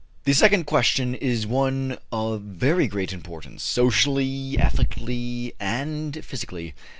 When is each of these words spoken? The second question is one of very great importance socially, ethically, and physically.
The 0.23 0.33
second 0.33 0.63
question 0.63 1.13
is 1.13 1.45
one 1.45 1.99
of 2.11 2.41
very 2.41 2.87
great 2.87 3.13
importance 3.13 3.61
socially, 3.61 4.57
ethically, 4.57 5.53
and 5.59 6.25
physically. 6.25 6.73